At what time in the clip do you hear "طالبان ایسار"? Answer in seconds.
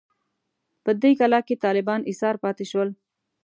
1.65-2.35